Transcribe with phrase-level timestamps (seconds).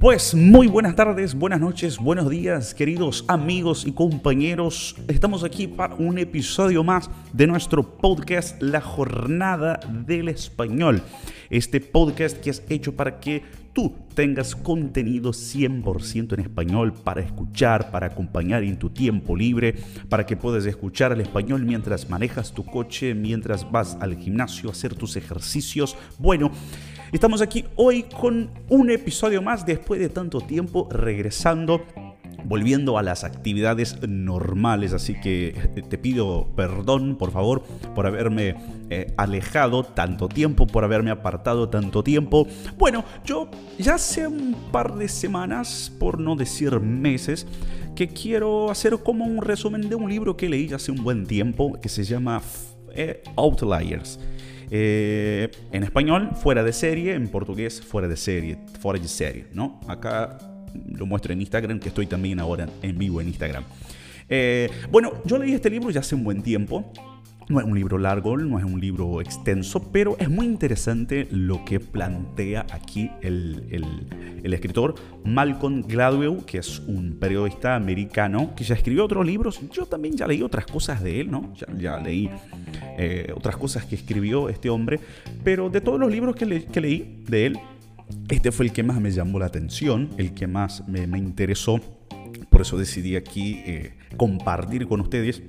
[0.00, 4.96] Pues muy buenas tardes, buenas noches, buenos días, queridos amigos y compañeros.
[5.08, 11.02] Estamos aquí para un episodio más de nuestro podcast La Jornada del Español.
[11.50, 13.42] Este podcast que es hecho para que
[13.74, 19.74] tú tengas contenido 100% en español para escuchar, para acompañar en tu tiempo libre,
[20.08, 24.72] para que puedas escuchar el español mientras manejas tu coche, mientras vas al gimnasio a
[24.72, 25.96] hacer tus ejercicios.
[26.18, 26.50] Bueno,
[27.12, 31.84] Estamos aquí hoy con un episodio más después de tanto tiempo regresando
[32.44, 37.62] volviendo a las actividades normales, así que eh, te pido perdón, por favor,
[37.94, 38.54] por haberme
[38.90, 42.46] eh, alejado tanto tiempo, por haberme apartado tanto tiempo.
[42.78, 47.46] Bueno, yo ya hace un par de semanas, por no decir meses,
[47.94, 51.78] que quiero hacer como un resumen de un libro que leí hace un buen tiempo,
[51.80, 52.40] que se llama
[52.94, 54.18] eh, Outliers.
[54.70, 59.80] Eh, en español, fuera de serie, en portugués, fuera de serie, fuera de serie, ¿no?
[59.88, 60.38] Acá
[60.86, 63.64] lo muestro en Instagram, que estoy también ahora en vivo en Instagram.
[64.28, 66.92] Eh, bueno, yo leí este libro ya hace un buen tiempo.
[67.48, 71.64] No es un libro largo, no es un libro extenso, pero es muy interesante lo
[71.64, 74.06] que plantea aquí el,
[74.44, 79.60] escritor Malcolm Gladwell, que es un periodista americano que ya escribió otros libros.
[79.72, 81.52] Yo también ya leí otras cosas de él, ¿no?
[81.76, 82.30] Ya, leí
[83.02, 85.00] eh, otras cosas que escribió este hombre,
[85.42, 87.58] pero de todos los libros que, leí de él,
[88.28, 91.80] este fue el que más me llamó la atención, el que más me, interesó.
[92.48, 95.42] Por eso decidí aquí eh, compartir con ustedes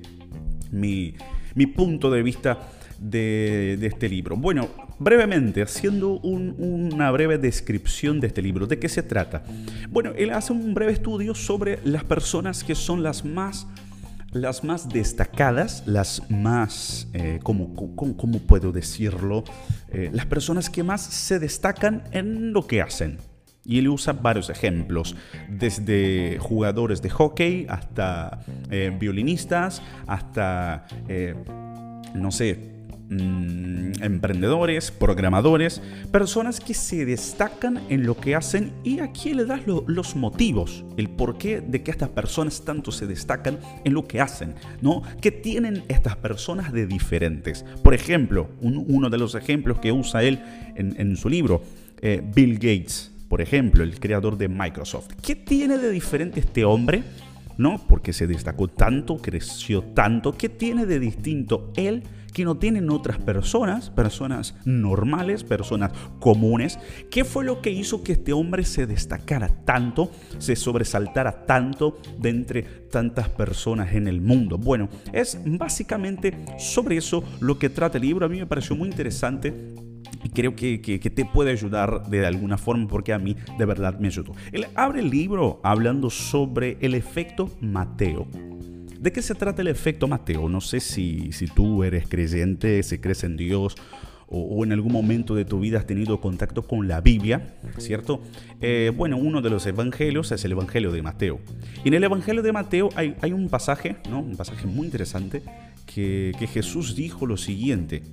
[0.72, 1.16] mi
[1.56, 2.60] mi punto de vista
[3.00, 4.36] de, este libro.
[4.38, 9.44] Bueno, brevemente, haciendo una breve descripción de este libro, ¿de qué se trata?
[9.90, 13.68] Bueno, él hace un breve estudio sobre las personas que son las más
[14.34, 17.74] las más destacadas, las más, eh, ¿cómo,
[18.48, 19.44] puedo decirlo?
[19.90, 23.18] Eh, las personas que más se destacan en lo que hacen.
[23.64, 25.16] Y él usa varios ejemplos,
[25.48, 28.40] desde jugadores de hockey hasta
[28.72, 30.88] eh, violinistas, hasta,
[32.16, 32.71] no sé,
[33.12, 39.62] mm, emprendedores, programadores, personas que se destacan en lo que hacen y aquí le das
[39.68, 44.56] los motivos, el porqué de que estas personas tanto se destacan en lo que hacen,
[44.82, 45.04] ¿no?
[45.22, 47.64] ¿Qué tienen estas personas de diferentes?
[47.84, 50.40] Por ejemplo, uno de los ejemplos que usa él
[50.76, 51.62] en, su libro,
[52.02, 55.14] eh, Bill Gates por ejemplo, el creador de Microsoft.
[55.22, 57.02] ¿Qué tiene de diferente este hombre?
[57.58, 57.82] ¿No?
[57.88, 60.36] Porque se destacó tanto, creció tanto.
[60.36, 62.04] ¿Qué tiene de distinto él
[62.34, 66.80] que no tienen otras personas, personas normales, personas comunes?
[67.10, 72.30] ¿Qué fue lo que hizo que este hombre se destacara tanto, se sobresaltara tanto de
[72.30, 74.58] entre tantas personas en el mundo?
[74.58, 78.26] Bueno, es básicamente sobre eso lo que trata el libro.
[78.26, 79.54] A mí me pareció muy interesante
[80.24, 84.08] y creo que, te puede ayudar de alguna forma porque a mí de verdad me
[84.08, 84.34] ayudó.
[84.52, 88.28] Él abre el libro hablando sobre el efecto Mateo.
[89.02, 90.48] ¿De qué se trata el efecto Mateo?
[90.48, 93.76] No sé si, si tú eres creyente, si crees en Dios
[94.28, 98.22] o, en algún momento de tu vida has tenido contacto con la Biblia, ¿cierto?
[98.62, 101.40] Eh, bueno, uno de los evangelios es el Evangelio de Mateo.
[101.84, 104.20] Y en el Evangelio de Mateo hay, hay un pasaje, ¿no?
[104.20, 105.42] Un pasaje muy interesante
[105.88, 108.04] que, que Jesús dijo lo siguiente.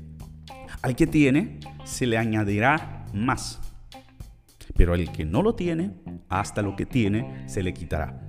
[0.81, 3.61] Al que tiene, se le añadirá más.
[4.75, 5.91] Pero al que no lo tiene,
[6.31, 8.28] hasta lo que tiene, se le quitará.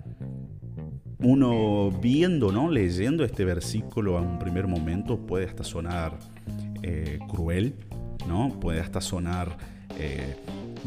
[1.21, 2.69] Uno viendo, ¿no?
[2.69, 6.17] leyendo este versículo a un primer momento puede hasta sonar
[6.81, 7.75] eh, cruel,
[8.27, 8.57] ¿no?
[8.59, 9.57] puede hasta sonar
[9.97, 10.35] eh,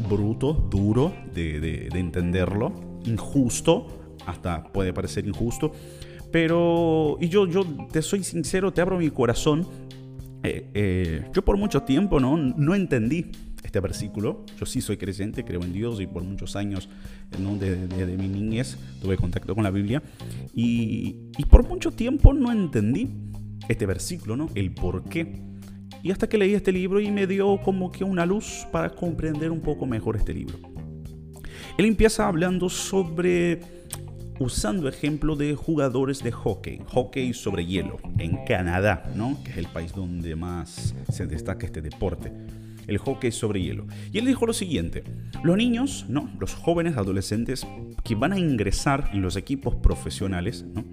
[0.09, 2.73] bruto, duro de, de entenderlo,
[3.05, 3.87] injusto,
[4.25, 5.71] hasta puede parecer injusto.
[6.31, 9.67] Pero, y yo, yo te soy sincero, te abro mi corazón
[10.45, 13.31] eh, yo por mucho tiempo no, no entendí
[13.73, 14.45] este versículo.
[14.59, 16.89] Yo sí soy creyente, creo en Dios y por muchos años
[17.39, 17.55] ¿no?
[17.55, 17.75] de,
[18.19, 20.03] mi niñez tuve contacto con la Biblia.
[20.53, 23.09] Y, y, por mucho tiempo no entendí
[23.67, 24.47] este versículo, ¿no?
[24.53, 25.41] El por qué.
[26.03, 29.49] Y hasta que leí este libro y me dio como que una luz para comprender
[29.49, 30.59] un poco mejor este libro.
[31.75, 33.59] Él empieza hablando sobre
[34.39, 39.37] usando ejemplo de jugadores de hockey, hockey sobre hielo, en Canadá, ¿no?
[39.43, 42.31] que es el país donde más se destaca este deporte,
[42.87, 43.87] el hockey sobre hielo.
[44.11, 45.03] Y él dijo lo siguiente,
[45.43, 46.29] los niños, ¿no?
[46.39, 47.67] los jóvenes adolescentes
[48.03, 50.83] que van a ingresar en los equipos profesionales, ¿no?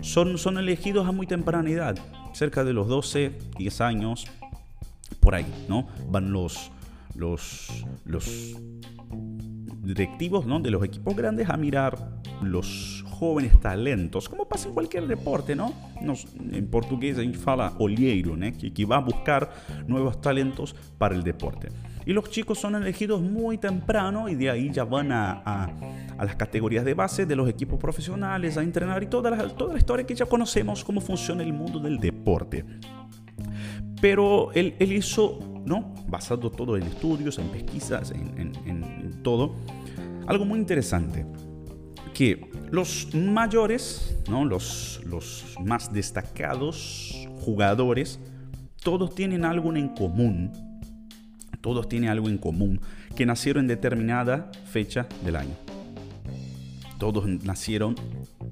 [0.00, 1.96] son, son elegidos a muy temprana edad,
[2.32, 4.26] cerca de los 12, 10 años,
[5.20, 5.88] por ahí, ¿no?
[6.08, 6.70] Van los,
[7.14, 8.56] los, los
[9.86, 10.60] directivos ¿no?
[10.60, 15.72] de los equipos grandes a mirar los jóvenes talentos, como pasa en cualquier deporte, ¿no?
[16.52, 19.50] En portugués ahí fala olheiro, que, que va a buscar
[19.86, 21.68] nuevos talentos para el deporte.
[22.04, 25.70] Y los chicos son elegidos muy temprano y de ahí ya van a, a,
[26.18, 29.72] a las categorías de base de los equipos profesionales, a entrenar y toda la, toda
[29.72, 32.64] la historia que ya conocemos cómo funciona el mundo del deporte.
[34.00, 35.94] Pero él, él hizo, ¿no?
[36.06, 39.56] basado todo en estudios, en pesquisas, en todo,
[40.26, 41.24] algo muy interesante
[42.14, 44.44] que los mayores, ¿no?
[44.44, 48.18] los, los más destacados jugadores,
[48.82, 50.50] todos tienen algo en común.
[51.60, 52.80] Todos tienen algo en común,
[53.16, 55.54] que nacieron en determinada fecha del año.
[56.98, 57.96] Todos nacieron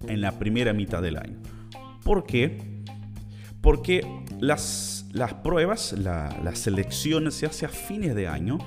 [0.09, 1.39] en la primera mitad del año.
[2.03, 2.83] ¿Por qué?
[3.61, 4.07] Porque
[4.41, 8.59] las, las pruebas, la, las selecciones se hacen a fines de año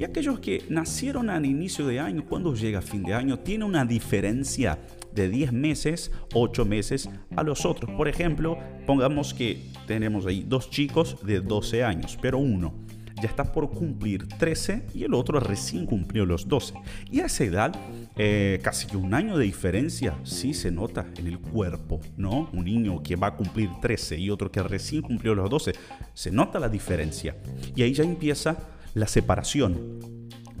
[0.00, 3.84] y aquellos que nacieron al inicio de año, cuando llega fin de año, tiene una
[3.84, 4.78] diferencia
[5.12, 7.90] de 10 meses, 8 meses a los otros.
[7.90, 8.56] Por ejemplo,
[8.86, 12.72] pongamos que tenemos ahí dos chicos de 12 años, pero uno
[13.20, 16.72] ya está por cumplir 13 y el otro recién cumplió los 12.
[17.10, 17.76] Y a esa edad,
[18.16, 22.48] eh, casi que un año de diferencia sí se nota en el cuerpo, ¿no?
[22.54, 25.74] Un niño que va a cumplir 13 y otro que recién cumplió los 12,
[26.14, 27.36] se nota la diferencia.
[27.76, 28.56] Y ahí ya empieza
[28.94, 30.00] la separación.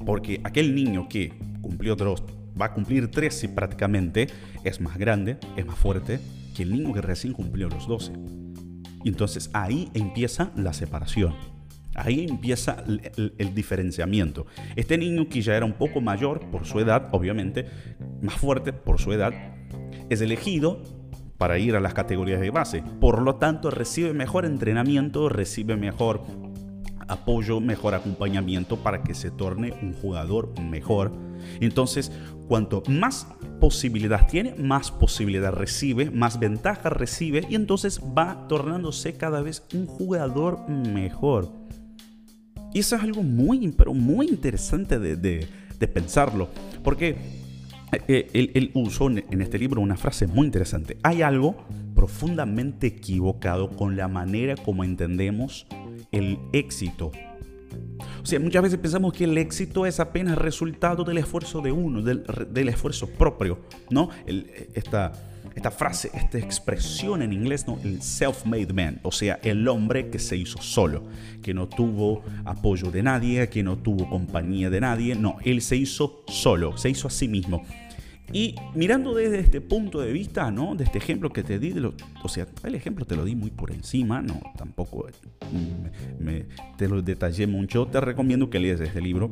[0.04, 2.24] Porque aquel niño que cumplió dos,
[2.60, 4.28] va a cumplir 13 prácticamente,
[4.64, 6.20] es más grande, es más fuerte
[6.54, 8.12] que el niño que recién cumplió los 12.
[9.04, 11.34] Y entonces ahí empieza la separación.
[11.94, 14.46] Ahí empieza el, diferenciamiento.
[14.76, 17.66] Este niño que ya era un poco mayor por su edad, obviamente,
[18.22, 19.32] más fuerte por su edad,
[20.08, 20.82] es elegido
[21.36, 22.84] para ir a las categorías de base.
[23.00, 26.22] Por lo tanto, recibe mejor entrenamiento, recibe mejor
[27.10, 31.12] apoyo, mejor acompañamiento para que se torne un jugador mejor.
[31.60, 32.12] Entonces,
[32.48, 33.26] cuanto más
[33.60, 39.86] posibilidad tiene, más posibilidad recibe, más ventaja recibe y entonces va tornándose cada vez un
[39.86, 41.52] jugador mejor.
[42.72, 45.48] Y eso es algo muy, pero muy interesante de, de,
[45.78, 46.48] de pensarlo,
[46.84, 47.16] porque
[48.06, 50.96] eh, él, él, usó en este libro una frase muy interesante.
[51.02, 51.56] Hay algo
[51.94, 55.66] profundamente equivocado con la manera como entendemos
[56.12, 57.10] el éxito.
[58.22, 62.02] O sea, muchas veces pensamos que el éxito es apenas resultado del esfuerzo de uno,
[62.02, 63.60] del, esfuerzo propio,
[63.90, 64.10] ¿no?
[64.26, 65.12] Esta,
[65.54, 67.78] esta frase, esta expresión en inglés, ¿no?
[67.82, 71.04] El self-made man, o sea, el hombre que se hizo solo,
[71.42, 75.76] que no tuvo apoyo de nadie, que no tuvo compañía de nadie, no, él se
[75.76, 77.64] hizo solo, se hizo a sí mismo.
[78.32, 80.74] Y mirando desde este punto de vista, ¿no?
[80.76, 83.34] De este ejemplo que te di, de lo, o sea, el ejemplo te lo di
[83.34, 85.08] muy por encima, no, tampoco
[85.52, 86.46] me, me,
[86.76, 89.30] te lo detallé mucho, te recomiendo que leas este libro.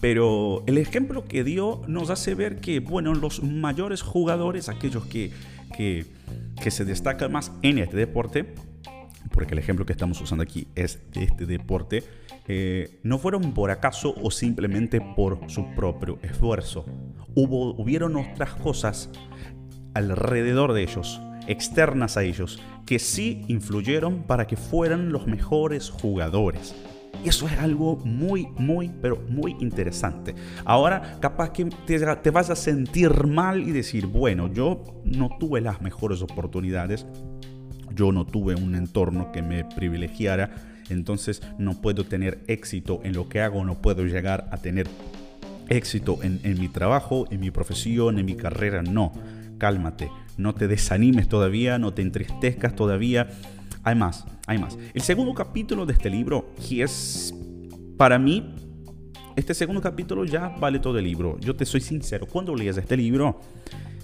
[0.00, 5.30] Pero el ejemplo que dio nos hace ver que, bueno, los mayores jugadores, aquellos que,
[5.76, 6.06] que,
[6.60, 8.52] que se destacan más en este deporte,
[9.32, 12.04] porque el ejemplo que estamos usando aquí es de este deporte,
[12.48, 16.84] eh, no fueron por acaso o simplemente por su propio esfuerzo.
[17.34, 19.10] Hubo, hubieron otras cosas
[19.94, 26.74] alrededor de ellos, externas a ellos, que sí influyeron para que fueran los mejores jugadores.
[27.24, 30.34] Y eso es algo muy, muy, pero muy interesante.
[30.64, 35.60] Ahora, capaz que te, te, vas a sentir mal y decir, bueno, yo no tuve
[35.60, 37.06] las mejores oportunidades,
[37.94, 40.50] yo no tuve un entorno que me privilegiara,
[40.88, 44.88] entonces no puedo tener éxito en lo que hago, no puedo llegar a tener
[45.68, 49.12] éxito en, mi trabajo, en mi profesión, en mi carrera, no.
[49.58, 53.28] Cálmate, no te desanimes todavía, no te entristezcas todavía.
[53.84, 54.76] Hay más, hay más.
[54.92, 57.34] El segundo capítulo de este libro, que es
[57.96, 58.54] para mí,
[59.36, 61.38] este segundo capítulo ya vale todo el libro.
[61.40, 63.40] Yo te soy sincero, cuando leas este libro,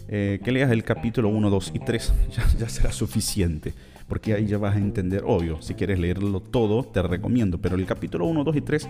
[0.08, 3.72] eh, que leas el capítulo 1, 2 y 3, ya, ya será suficiente
[4.08, 7.84] porque ahí ya vas a entender, obvio, si quieres leerlo todo, te recomiendo, pero el
[7.84, 8.88] capítulo 1, 2 y 3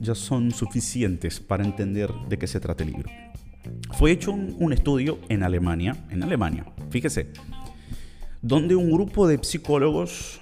[0.00, 3.10] ya son suficientes para entender de qué se trata el libro.
[3.92, 7.28] Fue hecho un, un estudio en Alemania, en Alemania, fíjese,
[8.40, 10.40] donde un grupo de psicólogos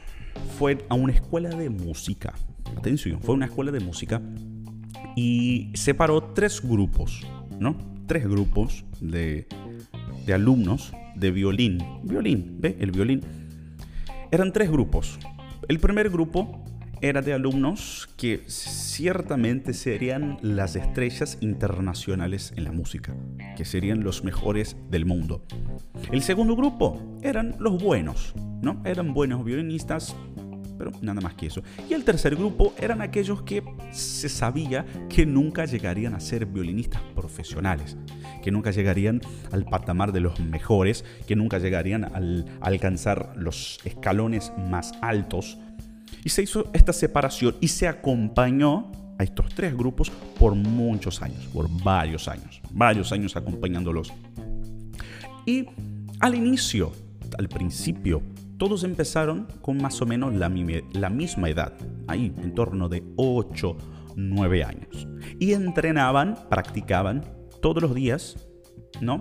[0.59, 2.35] fue a una escuela de música.
[2.77, 4.23] Atención, fue una escuela de música
[5.17, 7.27] y separó tres grupos,
[7.59, 7.77] ¿no?
[8.07, 9.47] Tres grupos de,
[10.27, 11.79] de alumnos de violín.
[12.03, 12.77] Violín, ¿ve?
[12.81, 13.23] El violín
[14.31, 15.19] eran tres grupos.
[15.69, 16.65] El primer grupo
[17.03, 23.15] era de alumnos que ciertamente serían las estrellas internacionales en la música,
[23.57, 25.43] que serían los mejores del mundo.
[26.13, 28.83] El segundo grupo eran los buenos, ¿no?
[28.85, 30.15] Eran buenos violinistas,
[30.77, 31.63] pero nada más que eso.
[31.89, 37.01] Y el tercer grupo eran aquellos que se sabía que nunca llegarían a ser violinistas
[37.15, 37.97] profesionales,
[38.41, 39.21] que nunca llegarían
[39.53, 45.59] al patamar de los mejores, que nunca llegarían al, alcanzar los escalones más altos.
[46.25, 51.47] Y se hizo esta separación y se acompañó a estos tres grupos por muchos años,
[51.53, 54.13] por varios años, varios años acompañándolos.
[55.47, 55.67] Y
[56.21, 56.93] al inicio,
[57.39, 58.23] al principio,
[58.61, 61.73] todos empezaron con más o menos la, misma edad,
[62.07, 63.77] ahí en torno de 8,
[64.17, 65.09] 9 años.
[65.39, 67.25] Y entrenaban, practicaban
[67.61, 68.37] todos los días,
[69.01, 69.21] ¿no?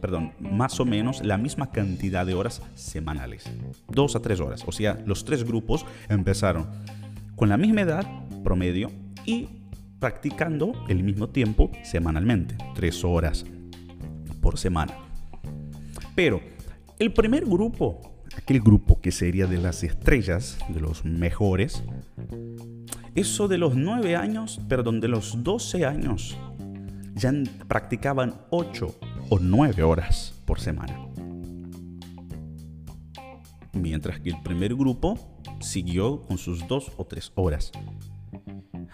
[0.00, 3.44] perdón, más o menos la misma cantidad de horas semanales.
[3.88, 4.62] Dos a tres horas.
[4.66, 6.66] O sea, los tres grupos empezaron
[7.36, 8.06] con la misma edad
[8.42, 8.90] promedio
[9.24, 9.48] y
[9.98, 12.56] practicando el mismo tiempo semanalmente.
[12.74, 13.44] Tres horas
[14.40, 14.94] por semana.
[16.14, 16.40] Pero
[16.98, 18.00] el primer grupo,
[18.36, 21.82] aquel grupo que sería de las estrellas, de los mejores,
[23.14, 26.36] eso de los 9 años, perdón, de los 12 años,
[27.14, 27.32] ya
[27.68, 28.94] practicaban 8
[29.30, 30.98] o 9 horas por semana.
[33.72, 35.18] Mientras que el primer grupo
[35.60, 37.72] siguió con sus 2 o 3 horas.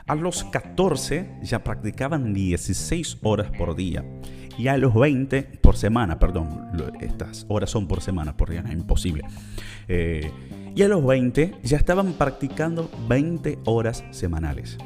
[0.06, 4.04] A los 14 ya practicaban 16 horas por día
[4.58, 6.68] y a los 20 por semana, perdón,
[7.00, 9.24] estas horas son por semana, por día, es imposible.
[9.88, 10.30] Eh,
[10.74, 14.78] y a los 20 ya estaban practicando 20 horas semanales.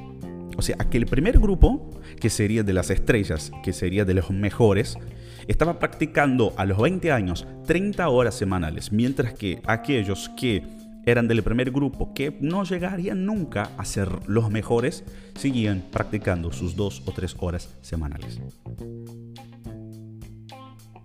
[0.56, 4.96] O sea, aquel primer grupo, que sería de las estrellas, que sería de los mejores,
[5.49, 10.62] estaba practicando a los 20 años 30 horas semanales, mientras que aquellos que
[11.06, 16.76] eran del primer grupo, que no llegarían nunca a ser los mejores, seguían practicando sus
[16.76, 18.40] 2 o 3 horas semanales.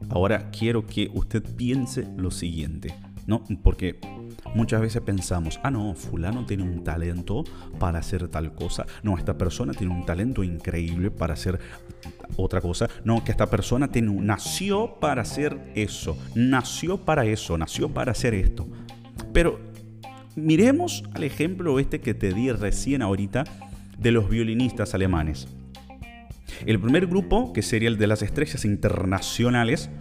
[0.09, 2.95] Ahora quiero que usted piense lo siguiente,
[3.29, 3.43] ¿no?
[3.63, 3.99] Porque
[4.55, 7.43] muchas veces pensamos, ah, no, fulano tiene un talento
[7.77, 8.85] para hacer tal cosa.
[9.03, 11.59] No, esta persona tiene un talento increíble para hacer
[12.35, 12.89] otra cosa.
[13.03, 18.33] No, que esta persona tiene, nació para hacer eso, nació para eso, nació para hacer
[18.33, 18.67] esto.
[19.31, 19.59] Pero
[20.35, 23.43] miremos al ejemplo este que te di recién ahorita
[23.99, 25.47] de los violinistas alemanes.
[26.65, 29.91] El primer grupo, que sería el de las estrellas internacionales,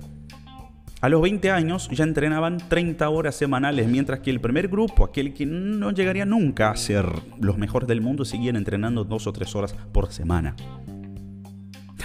[1.00, 5.32] a los 20 años ya entrenaban 30 horas semanales, mientras que el primer grupo, aquel
[5.32, 7.06] que no llegaría nunca a ser
[7.40, 10.56] los mejores del mundo, seguían entrenando 2 o 3 horas por semana.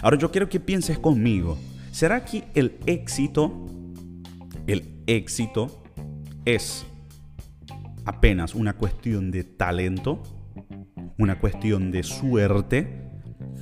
[0.01, 1.57] Ahora yo quiero que pienses conmigo,
[1.91, 3.65] ¿será que el éxito,
[4.67, 5.83] el éxito
[6.45, 6.85] es
[8.05, 10.21] apenas una cuestión de talento,
[11.17, 13.09] una cuestión de suerte,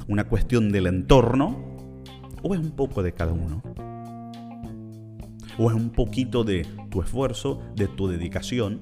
[0.08, 1.78] una cuestión del entorno,
[2.42, 3.62] o es un poco de cada uno?
[5.58, 8.82] ¿O es un poquito de tu esfuerzo, de tu dedicación?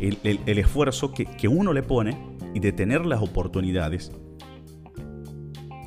[0.00, 2.16] El, esfuerzo que, uno le pone
[2.54, 4.12] y de tener las oportunidades.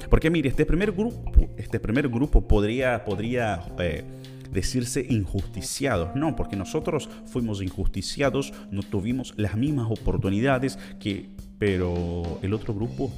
[0.10, 4.04] Porque mire, este primer grupo, este primer grupo podría, podría eh,
[4.52, 6.10] decirse injusticiados.
[6.16, 11.30] No, porque nosotros fuimos injusticiados, no tuvimos las mismas oportunidades que...
[11.58, 13.12] Pero el otro grupo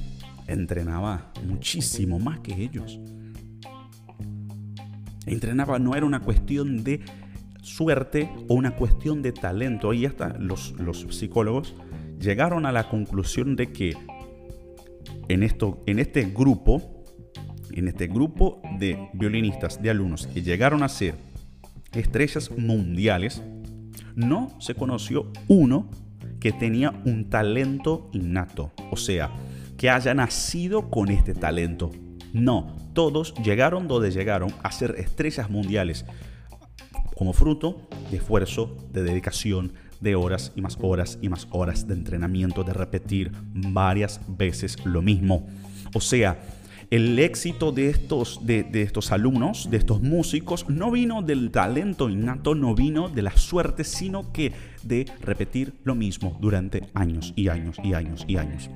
[0.48, 3.00] entrenaba muchísimo más que ellos.
[5.26, 7.02] Entrenaba no era una cuestión de
[7.62, 9.92] suerte o una cuestión de talento.
[9.92, 11.76] Ahí hasta los, los psicólogos
[12.20, 13.96] llegaron a la conclusión de que
[15.30, 17.04] en, esto, en este grupo,
[17.72, 21.16] en este grupo de violinistas, de alumnos que llegaron a ser
[21.94, 23.42] estrellas mundiales,
[24.16, 25.90] no se conoció uno
[26.40, 28.72] que tenía un talento innato.
[28.92, 29.32] O sea,
[29.78, 31.92] que haya nacido con este talento.
[32.34, 36.06] No, todos llegaron donde llegaron a ser estrellas mundiales
[37.16, 41.94] como fruto de esfuerzo, de dedicación, de horas y más horas y más horas de
[41.94, 45.48] entrenamiento, de repetir varias veces lo mismo.
[45.94, 46.44] O sea,
[46.90, 52.10] el éxito de estos, de, de, estos alumnos, de estos músicos, no vino del talento
[52.10, 54.52] innato, no vino de la suerte, sino que
[54.84, 58.70] de repetir lo mismo durante años y años y años y años.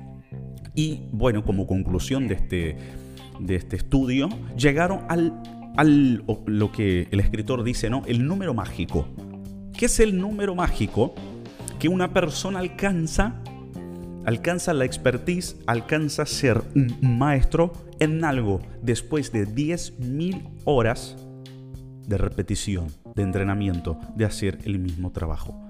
[0.74, 2.76] Y bueno, como conclusión de este,
[3.40, 5.42] de este estudio, llegaron al,
[5.76, 8.02] al lo que el escritor dice, ¿no?
[8.06, 9.06] El número mágico.
[9.76, 11.14] ¿Qué es el número mágico?
[11.78, 13.36] Que una persona alcanza,
[14.24, 21.16] alcanza la expertise, alcanza ser un maestro en algo después de 10.000 horas
[22.06, 25.60] de repetición, de entrenamiento, de hacer el mismo trabajo.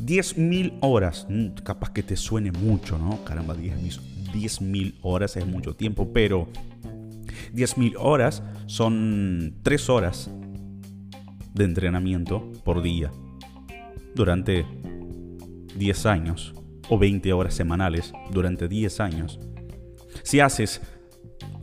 [0.00, 3.22] 10.000 horas, mm, capaz que te suene mucho, ¿no?
[3.24, 6.48] Caramba, 10.000 horas es mucho tiempo, pero
[7.54, 10.30] 10.000 horas son 3 horas
[11.54, 13.12] de entrenamiento por día
[14.14, 14.66] durante
[15.76, 16.54] 10 años
[16.88, 19.38] o 20 horas semanales durante 10 años.
[20.22, 20.82] Si haces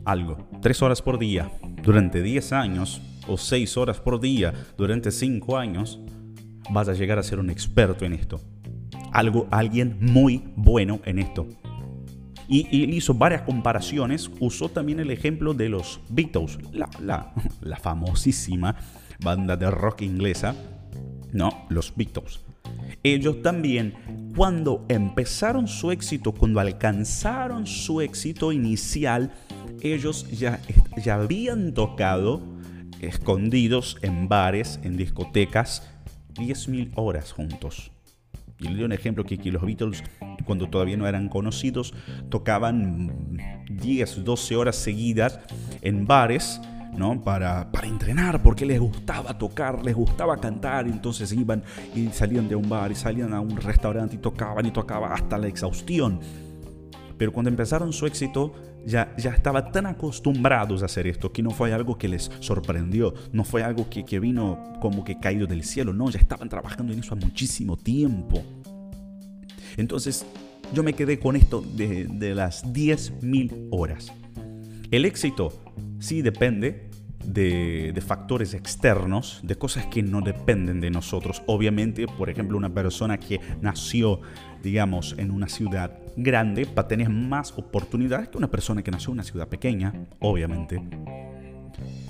[0.04, 1.50] algo 3 horas por día
[1.82, 6.00] durante 10 años o 6 horas por día durante 5 años,
[6.70, 8.40] vas a llegar a ser un experto en esto.
[9.12, 11.46] Algo, alguien muy bueno en esto.
[12.48, 18.76] Y, hizo varias comparaciones, usó también el ejemplo de los Beatles, la, la, la famosísima
[19.20, 20.54] banda de rock inglesa,
[21.32, 22.40] no, los Beatles.
[23.02, 23.94] Ellos también,
[24.36, 29.32] cuando empezaron su éxito, cuando alcanzaron su éxito inicial,
[29.80, 30.60] ellos ya,
[31.02, 32.42] ya habían tocado
[33.00, 35.90] escondidos en bares, en discotecas,
[36.34, 37.90] 10.000 horas juntos.
[38.58, 40.04] Y le doy un ejemplo que, que los Beatles,
[40.44, 41.94] cuando todavía no eran conocidos,
[42.28, 43.36] tocaban
[43.70, 45.40] 10, 12 horas seguidas
[45.82, 46.60] en bares
[46.96, 47.22] ¿no?
[47.22, 51.62] Para, para entrenar, porque les gustaba tocar, les gustaba cantar, entonces iban
[51.94, 55.38] y salían de un bar y salían a un restaurante y tocaban y tocaban hasta
[55.38, 56.20] la exhaustión.
[57.16, 58.52] Pero cuando empezaron su éxito,
[58.84, 63.14] ya, ya estaban tan acostumbrados a hacer esto que no fue algo que les sorprendió,
[63.32, 66.92] no fue algo que, que vino como que caído del cielo, no, ya estaban trabajando
[66.92, 68.42] en eso a muchísimo tiempo.
[69.76, 70.26] Entonces,
[70.72, 74.12] yo me quedé con esto de, de las 10.000 horas.
[74.90, 75.52] El éxito
[75.98, 76.90] sí depende
[77.24, 81.42] de, factores externos, de cosas que no dependen de nosotros.
[81.46, 84.20] Obviamente, por ejemplo, una persona que nació,
[84.62, 89.10] digamos, en una ciudad grande va a tener más oportunidades que una persona que nació
[89.10, 90.82] en una ciudad pequeña, obviamente.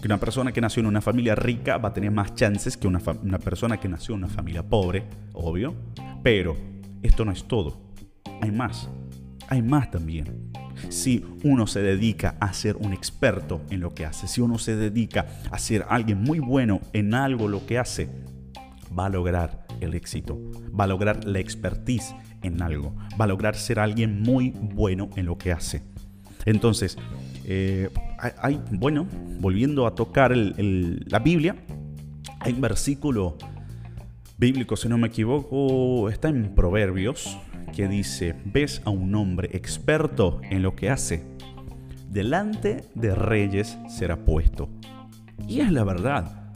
[0.01, 2.89] Que una persona que nació en una familia rica va a tener más chances que
[2.89, 5.75] una, una persona que nació en una familia pobre, obvio.
[6.23, 6.57] Pero
[7.03, 7.81] esto no es todo.
[8.41, 8.89] Hay más.
[9.49, 10.53] Hay más también
[10.89, 14.77] si uno se dedica a ser un experto en lo que hace, si uno se
[14.77, 18.09] dedica a ser alguien muy bueno en algo lo que hace,
[18.97, 20.39] va a lograr el éxito,
[20.79, 25.27] va a lograr la expertise en algo, va a lograr ser alguien muy bueno en
[25.27, 25.83] lo que hace.
[26.45, 26.99] Entonces,
[27.45, 29.07] eh, hay, bueno,
[29.41, 31.57] volviendo a tocar la Biblia,
[32.41, 33.39] hay un versículo
[34.43, 37.39] bíblico, si no me equivoco, está en Proverbios,
[37.73, 41.23] que dice, ves a un hombre experto en lo que hace,
[42.09, 44.69] delante de reyes será puesto.
[45.47, 46.51] Y es la verdad.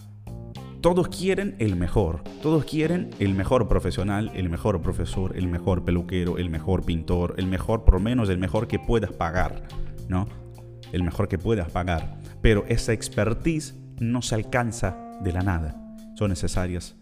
[0.80, 6.38] Todos quieren el mejor, todos quieren el mejor profesional, el mejor profesor, el mejor peluquero,
[6.38, 9.62] el mejor pintor, el mejor, por lo menos el mejor que puedas pagar,
[10.08, 10.26] ¿no?
[10.90, 12.18] El mejor que puedas pagar.
[12.42, 15.80] Pero esa expertise no se alcanza de la nada.
[16.16, 16.96] Son necesarias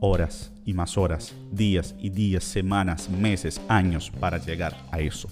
[0.00, 5.28] horas y más horas, días y días, semanas, meses, años para llegar a eso.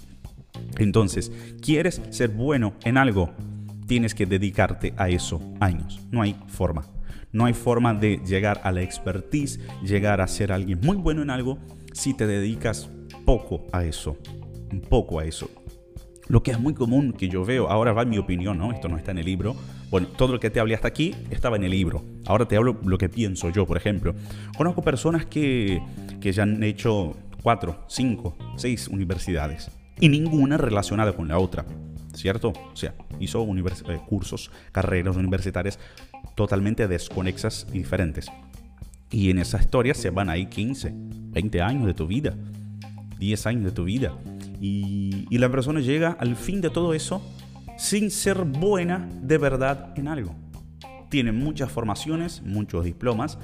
[0.77, 3.31] Entonces, ¿quieres ser bueno en algo?
[3.87, 5.99] Tienes que dedicarte a eso años.
[6.11, 6.85] No hay forma.
[7.31, 11.29] No hay forma de llegar a la expertise, llegar a ser alguien muy bueno en
[11.29, 11.59] algo
[11.93, 12.89] si te dedicas
[13.25, 14.17] poco a eso.
[14.71, 15.49] Un poco a eso.
[16.27, 18.71] Lo que es muy común que yo veo, ahora va mi opinión, ¿no?
[18.71, 19.55] Esto no está en el libro.
[19.89, 22.03] Bueno, todo lo que te hablé hasta aquí estaba en el libro.
[22.25, 24.13] Ahora te hablo lo que pienso yo, por ejemplo.
[24.57, 25.81] Conozco personas que,
[26.21, 31.65] que ya han hecho cuatro, cinco, seis universidades y ninguna relacionada con la otra.
[32.13, 32.49] ¿Cierto?
[32.49, 35.79] O sea, hizo eh, cursos, carreras universitarias
[36.35, 38.29] totalmente desconexas y diferentes.
[39.11, 42.35] Y en esa historia se van ahí 15, 20 años de tu vida,
[43.19, 44.13] 10 años de tu vida.
[44.61, 47.21] Y, la persona llega al fin de todo eso
[47.77, 50.35] sin ser buena de verdad en algo.
[51.09, 53.37] Tiene muchas formaciones, muchos diplomas,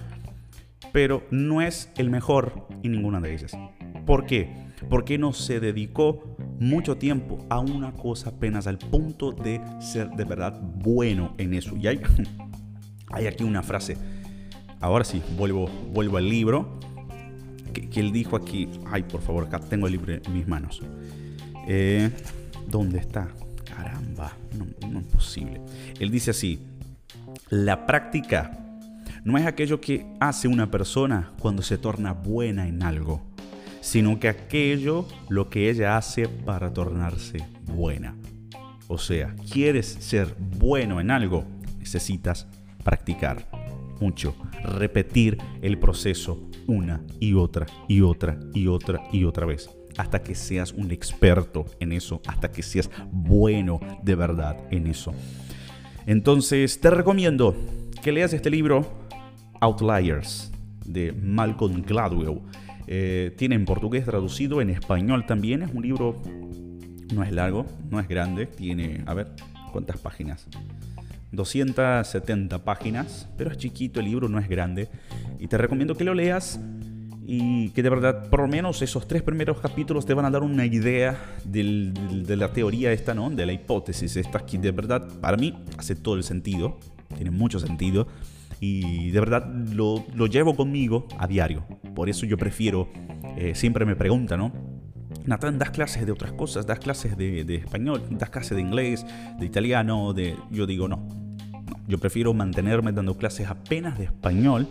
[0.94, 3.58] pero no es el mejor en ninguna de ellas.
[4.06, 4.54] ¿Por qué?
[4.90, 10.24] Porque no se dedicó mucho tiempo a una cosa apenas al punto de ser de
[10.26, 11.76] verdad bueno en eso.
[11.76, 12.02] Y hay,
[13.10, 13.98] hay aquí una frase.
[14.80, 16.80] Ahora sí, vuelvo, vuelvo al libro
[17.74, 20.82] que, él dijo aquí, ay, por favor, acá tengo el libro en mis manos.
[21.68, 22.10] Eh,
[22.68, 23.28] ¿Dónde está?
[23.66, 25.62] Caramba, no, no es posible.
[26.00, 26.60] Él dice así,
[27.50, 28.58] la práctica
[29.24, 33.22] no es aquello que hace una persona cuando se torna buena en algo,
[33.82, 38.16] sino que aquello lo que ella hace para tornarse buena.
[38.88, 41.46] O sea, quieres ser bueno en algo,
[41.80, 42.48] necesitas
[42.84, 43.48] practicar
[44.00, 50.22] mucho, repetir el proceso una y otra y otra y otra y otra vez hasta
[50.22, 55.14] que seas un experto en eso, hasta que seas bueno de verdad en eso.
[56.08, 57.56] Entonces te recomiendo
[58.04, 58.88] que leas este libro,
[59.60, 60.52] Outliers,
[60.86, 62.42] de Malcolm Gladwell.
[62.88, 65.64] Eh, tiene en portugués traducido, en español también.
[65.64, 66.22] Es un libro,
[67.14, 69.32] no es largo, no es grande, tiene, a ver,
[69.72, 70.48] ¿cuántas páginas?
[71.32, 74.90] 270 páginas, pero es chiquito el libro, no es grande.
[75.40, 76.60] Y te recomiendo que lo leas
[77.28, 80.44] y que de verdad, por lo menos esos tres primeros capítulos te van a dar
[80.44, 83.30] una idea de la teoría esta, ¿no?
[83.32, 86.78] De la hipótesis esta, que de verdad, para mí, hace todo el sentido,
[87.16, 88.08] tiene mucho sentido,
[88.60, 91.66] y de verdad lo, lo llevo conmigo a diario.
[91.96, 92.90] Por eso yo prefiero,
[93.38, 94.52] eh, siempre me preguntan, ¿no?
[95.26, 99.04] Natán, das clases de otras cosas, das clases de, de, español, das clases de inglés,
[99.40, 100.36] de italiano, de...
[100.52, 101.08] Yo digo, no.
[101.88, 104.68] Yo prefiero mantenerme dando clases apenas de español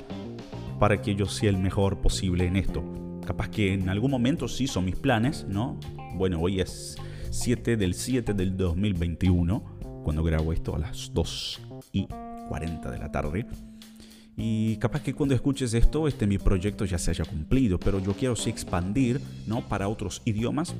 [0.78, 2.82] para que yo sea el mejor posible en esto.
[3.26, 5.78] Capaz que en algún momento sí son mis planes, ¿no?
[6.14, 6.96] Bueno, hoy es
[7.30, 11.60] 7 del 7 del 2021, cuando grabo esto a las 2
[11.92, 12.06] y
[12.48, 13.46] 40 de la tarde.
[14.36, 18.14] Y capaz que cuando escuches esto, este mi proyecto ya se haya cumplido, pero yo
[18.14, 19.68] quiero sí expandir, ¿no?
[19.68, 20.74] Para otros idiomas,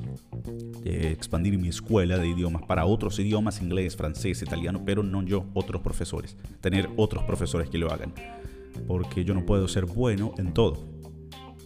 [0.83, 5.45] eh, expandir mi escuela de idiomas para otros idiomas, inglés, francés, italiano, pero no yo,
[5.53, 8.13] otros profesores, tener otros profesores que lo hagan
[8.87, 10.95] porque yo no puedo ser bueno en todo.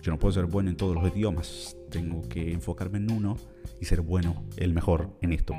[0.01, 1.75] Yo no puedo ser bueno en todos los idiomas.
[1.89, 3.35] Tengo que enfocarme en uno
[3.81, 5.53] y ser bueno, el mejor en esto.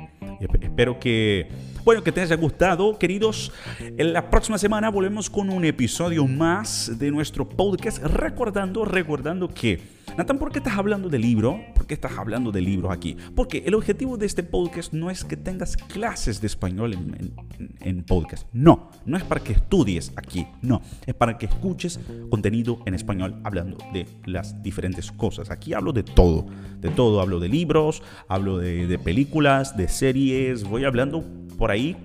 [0.61, 1.47] Espero que,
[1.83, 3.51] bueno, que te haya gustado, queridos.
[3.79, 10.00] En la próxima semana volvemos con un episodio más de nuestro podcast, recordando, recordando que
[10.17, 11.61] Nathan, ¿por qué estás hablando de libro?
[11.73, 13.15] ¿Por qué estás hablando de libros aquí?
[13.35, 17.33] Porque el objetivo de este podcast no es que tengas clases de español en,
[17.79, 18.47] en, podcast.
[18.51, 20.45] No, no es para que estudies aquí.
[20.61, 25.49] No, es para que escuches contenido en español hablando de las diferentes cosas.
[25.49, 26.45] Aquí hablo de todo,
[26.79, 27.21] de todo.
[27.21, 30.63] Hablo de libros, hablo de, de películas, de series.
[30.65, 31.23] Voy hablando
[31.57, 31.95] por ahí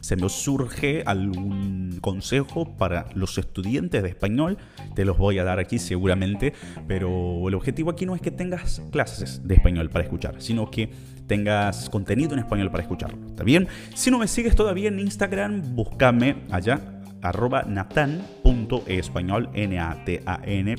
[0.00, 4.58] se me surge algún consejo para los estudiantes de español,
[4.94, 6.52] te los voy a dar aquí seguramente,
[6.86, 10.90] pero el objetivo aquí no es que tengas clases de español para escuchar, sino que
[11.26, 13.18] tengas contenido en español para escucharlo.
[13.26, 13.68] ¿Está bien?
[13.94, 16.80] Si no me sigues todavía en Instagram, búscame allá
[17.22, 20.76] arroba natan.español, N-A-T-A-N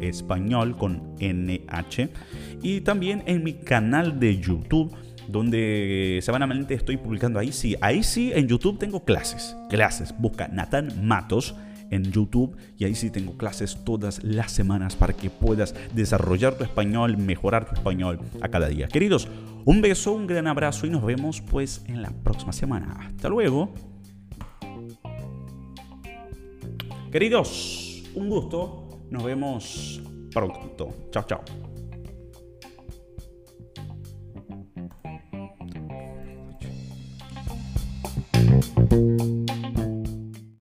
[0.00, 2.08] español con N-H.
[2.62, 4.94] Y también en mi canal de YouTube
[5.28, 7.76] donde semanalmente estoy publicando ahí sí.
[7.80, 9.56] Ahí sí, en YouTube tengo clases.
[9.68, 10.14] Clases.
[10.18, 11.54] Busca Nathan Matos
[11.90, 16.64] en YouTube y ahí sí tengo clases todas las semanas para que puedas desarrollar tu
[16.64, 18.88] español, mejorar tu español a cada día.
[18.88, 19.28] Queridos,
[19.64, 22.96] un beso, un gran abrazo y nos vemos pues en la próxima semana.
[23.00, 23.72] Hasta luego.
[27.10, 28.84] Queridos, un gusto.
[29.10, 31.08] Nos vemos pronto.
[31.10, 31.67] Chao, chao.